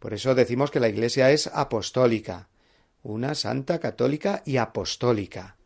[0.01, 2.49] Por eso decimos que la Iglesia es apostólica,
[3.05, 5.57] una santa católica y apostólica.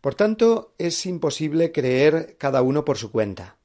[0.00, 3.58] Por tanto, es imposible creer cada uno por su cuenta.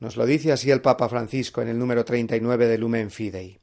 [0.00, 3.60] Nos lo dice así el Papa Francisco en el número 39 de Lumen Fidei.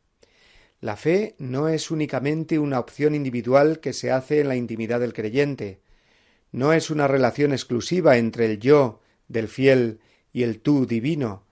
[0.80, 5.12] La fe no es únicamente una opción individual que se hace en la intimidad del
[5.12, 5.82] creyente,
[6.52, 10.00] no es una relación exclusiva entre el yo del fiel
[10.32, 11.44] y el tú divino,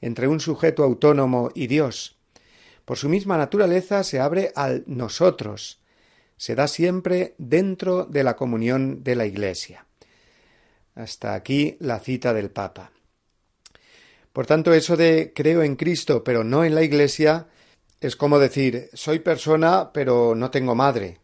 [0.00, 2.16] entre un sujeto autónomo y Dios.
[2.84, 5.80] Por su misma naturaleza se abre al nosotros,
[6.36, 9.86] se da siempre dentro de la comunión de la Iglesia.
[10.94, 12.92] Hasta aquí la cita del Papa.
[14.32, 17.46] Por tanto, eso de creo en Cristo pero no en la Iglesia
[18.00, 21.23] es como decir soy persona pero no tengo madre.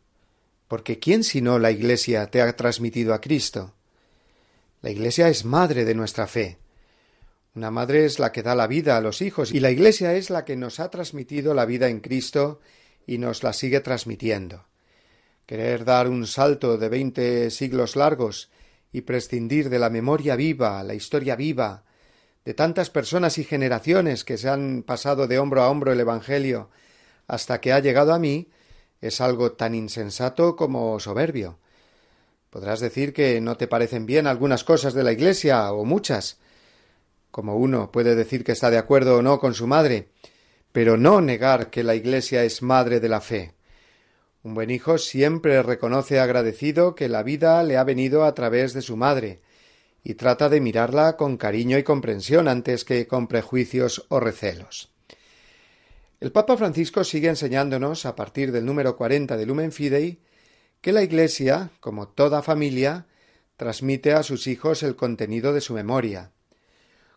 [0.71, 3.75] Porque ¿quién sino la Iglesia te ha transmitido a Cristo?
[4.83, 6.59] La Iglesia es madre de nuestra fe.
[7.57, 10.31] Una madre es la que da la vida a los hijos y la Iglesia es
[10.31, 12.61] la que nos ha transmitido la vida en Cristo
[13.05, 14.67] y nos la sigue transmitiendo.
[15.45, 18.49] Querer dar un salto de veinte siglos largos
[18.93, 21.83] y prescindir de la memoria viva, la historia viva,
[22.45, 26.71] de tantas personas y generaciones que se han pasado de hombro a hombro el Evangelio
[27.27, 28.51] hasta que ha llegado a mí,
[29.01, 31.59] es algo tan insensato como soberbio.
[32.51, 36.39] Podrás decir que no te parecen bien algunas cosas de la Iglesia, o muchas,
[37.31, 40.09] como uno puede decir que está de acuerdo o no con su madre,
[40.73, 43.55] pero no negar que la Iglesia es madre de la fe.
[44.43, 48.83] Un buen hijo siempre reconoce agradecido que la vida le ha venido a través de
[48.83, 49.41] su madre,
[50.03, 54.90] y trata de mirarla con cariño y comprensión antes que con prejuicios o recelos.
[56.21, 60.21] El Papa Francisco sigue enseñándonos, a partir del número 40 de Lumen Fidei,
[60.83, 63.07] que la Iglesia, como toda familia,
[63.57, 66.33] transmite a sus hijos el contenido de su memoria.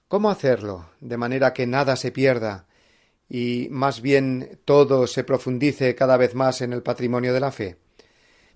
[0.07, 2.65] ¿Cómo hacerlo de manera que nada se pierda
[3.27, 7.75] y más bien todo se profundice cada vez más en el patrimonio de la fe?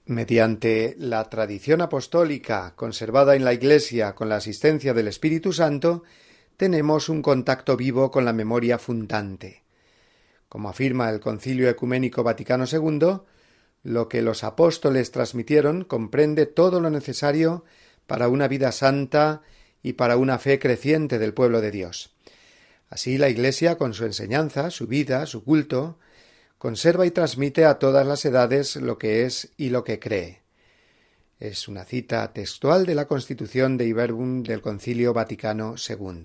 [0.06, 6.04] Mediante la tradición apostólica conservada en la Iglesia con la asistencia del Espíritu Santo,
[6.56, 9.67] tenemos un contacto vivo con la memoria fundante.
[10.50, 13.22] Como afirma el Concilio Ecuménico Vaticano II,
[13.84, 17.64] lo que los apóstoles transmitieron comprende todo lo necesario
[18.06, 19.42] para una vida santa
[19.84, 22.16] y para una fe creciente del pueblo de Dios.
[22.90, 26.00] Así la Iglesia, con su enseñanza, su vida, su culto,
[26.58, 30.42] conserva y transmite a todas las edades lo que es y lo que cree.
[31.40, 36.24] Es una cita textual de la Constitución de Iberbum del Concilio Vaticano II.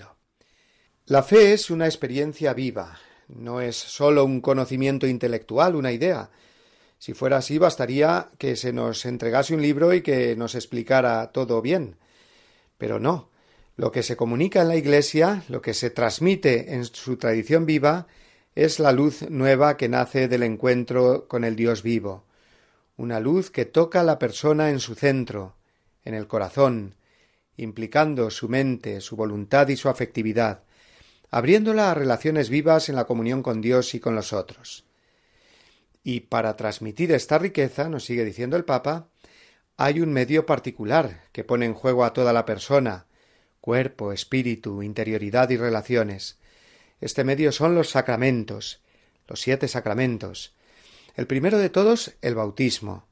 [1.06, 2.98] La fe es una experiencia viva,
[3.34, 6.30] no es sólo un conocimiento intelectual, una idea.
[6.98, 11.60] Si fuera así, bastaría que se nos entregase un libro y que nos explicara todo
[11.60, 11.96] bien.
[12.78, 13.30] Pero no.
[13.76, 18.06] Lo que se comunica en la Iglesia, lo que se transmite en su tradición viva,
[18.54, 22.24] es la luz nueva que nace del encuentro con el Dios vivo,
[22.96, 25.56] una luz que toca a la persona en su centro,
[26.04, 26.94] en el corazón,
[27.56, 30.64] implicando su mente, su voluntad y su afectividad,
[31.32, 34.84] abriéndola a relaciones vivas en la comunión con Dios y con los otros.
[36.04, 39.08] Y para transmitir esta riqueza, nos sigue diciendo el Papa,
[39.78, 43.06] hay un medio particular que pone en juego a toda la persona,
[43.62, 46.38] cuerpo, espíritu, interioridad y relaciones.
[47.00, 48.82] Este medio son los sacramentos,
[49.26, 50.54] los siete sacramentos.
[51.16, 53.06] El primero de todos, el bautismo,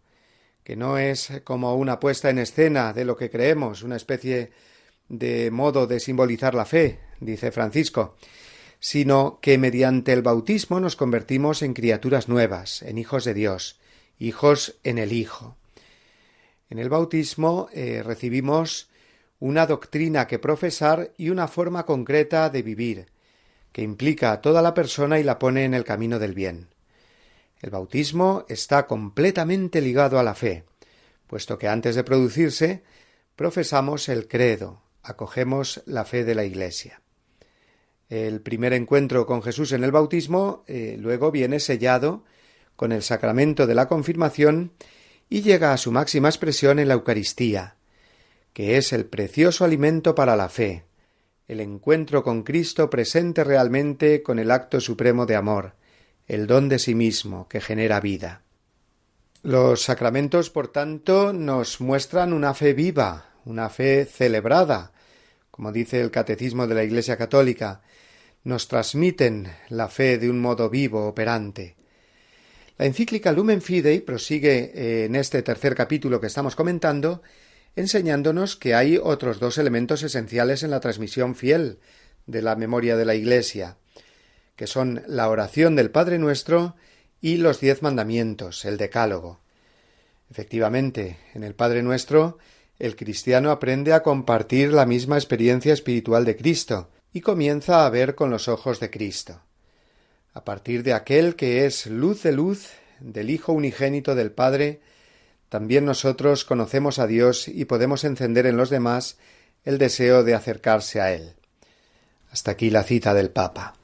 [0.62, 4.52] que no es como una puesta en escena de lo que creemos, una especie
[5.08, 8.16] de modo de simbolizar la fe, dice Francisco,
[8.80, 13.78] sino que mediante el bautismo nos convertimos en criaturas nuevas, en hijos de Dios,
[14.18, 15.56] hijos en el Hijo.
[16.70, 18.88] En el bautismo eh, recibimos
[19.38, 23.06] una doctrina que profesar y una forma concreta de vivir,
[23.72, 26.68] que implica a toda la persona y la pone en el camino del bien.
[27.60, 30.64] El bautismo está completamente ligado a la fe,
[31.26, 32.82] puesto que antes de producirse
[33.36, 37.00] profesamos el credo, acogemos la fe de la Iglesia.
[38.10, 42.24] El primer encuentro con Jesús en el bautismo eh, luego viene sellado
[42.74, 44.72] con el sacramento de la confirmación
[45.28, 47.76] y llega a su máxima expresión en la Eucaristía,
[48.52, 50.84] que es el precioso alimento para la fe,
[51.46, 55.74] el encuentro con Cristo presente realmente con el acto supremo de amor,
[56.26, 58.42] el don de sí mismo que genera vida.
[59.42, 64.92] Los sacramentos, por tanto, nos muestran una fe viva, una fe celebrada,
[65.50, 67.82] como dice el Catecismo de la Iglesia Católica,
[68.44, 71.76] nos transmiten la fe de un modo vivo, operante.
[72.78, 77.22] La encíclica Lumen Fidei prosigue eh, en este tercer capítulo que estamos comentando,
[77.76, 81.78] enseñándonos que hay otros dos elementos esenciales en la transmisión fiel
[82.26, 83.76] de la memoria de la Iglesia,
[84.56, 86.76] que son la oración del Padre Nuestro
[87.20, 89.40] y los diez mandamientos, el Decálogo.
[90.30, 92.38] Efectivamente, en el Padre Nuestro
[92.78, 98.14] el cristiano aprende a compartir la misma experiencia espiritual de Cristo y comienza a ver
[98.14, 99.42] con los ojos de Cristo.
[100.32, 102.68] A partir de aquel que es luz de luz,
[103.00, 104.80] del Hijo unigénito del Padre,
[105.48, 109.18] también nosotros conocemos a Dios y podemos encender en los demás
[109.64, 111.34] el deseo de acercarse a Él.
[112.30, 113.74] Hasta aquí la cita del Papa.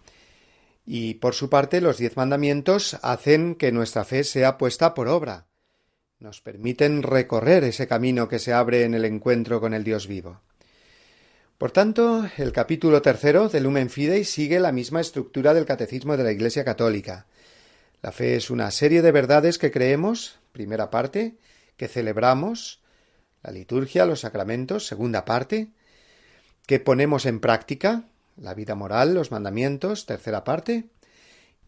[0.84, 5.46] Y por su parte los diez mandamientos hacen que nuestra fe sea puesta por obra,
[6.20, 10.40] nos permiten recorrer ese camino que se abre en el encuentro con el Dios vivo.
[11.58, 16.24] Por tanto, el capítulo tercero del Lumen Fidei sigue la misma estructura del Catecismo de
[16.24, 17.24] la Iglesia Católica.
[18.02, 21.36] La fe es una serie de verdades que creemos, primera parte,
[21.78, 22.80] que celebramos,
[23.42, 25.68] la liturgia, los sacramentos, segunda parte,
[26.66, 28.04] que ponemos en práctica,
[28.36, 30.84] la vida moral, los mandamientos, tercera parte,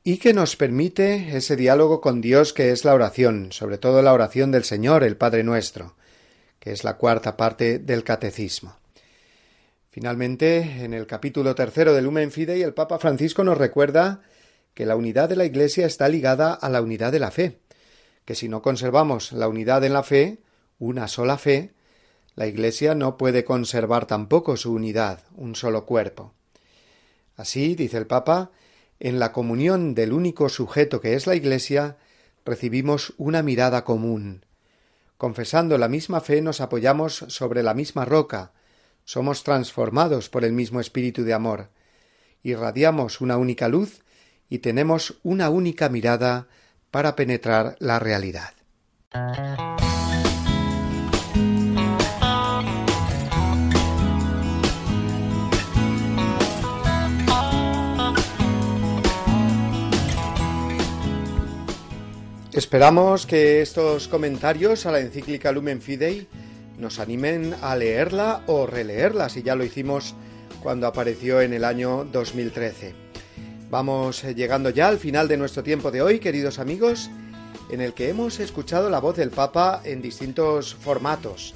[0.04, 4.12] y que nos permite ese diálogo con Dios que es la oración, sobre todo la
[4.12, 5.96] oración del Señor, el Padre nuestro,
[6.60, 8.76] que es la cuarta parte del catecismo.
[9.90, 14.20] Finalmente, en el capítulo tercero del Lumen Fidei, el Papa Francisco nos recuerda
[14.74, 17.60] que la unidad de la Iglesia está ligada a la unidad de la fe,
[18.24, 20.42] que si no conservamos la unidad en la fe,
[20.78, 21.72] una sola fe,
[22.34, 26.34] la Iglesia no puede conservar tampoco su unidad, un solo cuerpo.
[27.34, 28.50] Así, dice el Papa,
[29.00, 31.96] en la comunión del único sujeto que es la Iglesia,
[32.44, 34.44] recibimos una mirada común.
[35.16, 38.52] Confesando la misma fe nos apoyamos sobre la misma roca,
[39.08, 41.70] somos transformados por el mismo espíritu de amor,
[42.42, 44.04] irradiamos una única luz
[44.50, 46.46] y tenemos una única mirada
[46.90, 48.52] para penetrar la realidad.
[62.52, 66.28] Esperamos que estos comentarios a la encíclica Lumen Fidei
[66.78, 70.14] nos animen a leerla o releerla, si ya lo hicimos
[70.62, 72.94] cuando apareció en el año 2013.
[73.70, 77.10] Vamos llegando ya al final de nuestro tiempo de hoy, queridos amigos,
[77.70, 81.54] en el que hemos escuchado la voz del Papa en distintos formatos,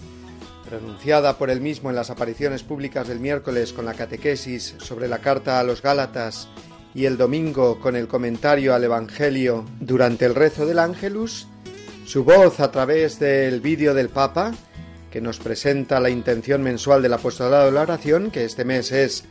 [0.69, 5.21] pronunciada por él mismo en las apariciones públicas del miércoles con la catequesis sobre la
[5.21, 6.49] carta a los Gálatas
[6.95, 11.47] y el domingo con el comentario al Evangelio durante el rezo del Ángelus,
[12.05, 14.53] su voz a través del vídeo del Papa,
[15.13, 19.25] que nos presenta la intención mensual del apostolado de la oración, que este mes es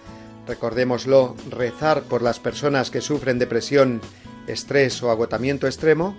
[0.47, 3.99] recordémoslo, rezar por las personas que sufren depresión,
[4.47, 6.15] estrés o agotamiento extremo,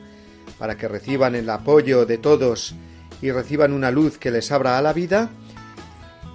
[0.58, 2.74] para que reciban el apoyo de todos
[3.20, 5.30] y reciban una luz que les abra a la vida.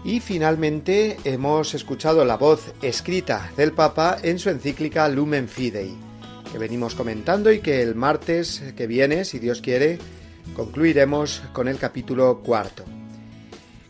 [0.06, 5.94] Y finalmente hemos escuchado la voz escrita del Papa en su encíclica Lumen Fidei,
[6.50, 10.00] que venimos comentando y que el martes que viene, si Dios quiere,
[10.56, 12.86] concluiremos con el capítulo cuarto.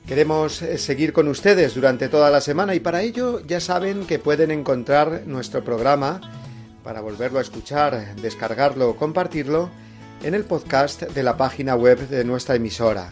[0.07, 4.19] Queremos eh, seguir con ustedes durante toda la semana y para ello ya saben que
[4.19, 6.21] pueden encontrar nuestro programa
[6.81, 9.69] para volverlo a escuchar, descargarlo o compartirlo
[10.23, 13.09] en el podcast de la página web de nuestra emisora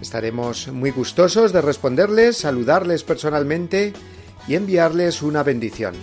[0.00, 3.92] Estaremos muy gustosos de responderles, saludarles personalmente
[4.46, 5.94] y enviarles una bendición.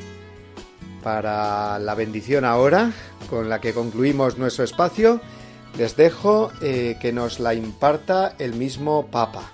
[1.01, 2.91] Para la bendición ahora,
[3.29, 5.21] con la que concluimos nuestro espacio,
[5.77, 9.51] les dejo eh, que nos la imparta el mismo Papa.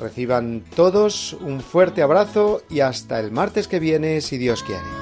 [0.00, 5.01] Reciban todos un fuerte abrazo y hasta el martes que viene, si Dios quiere.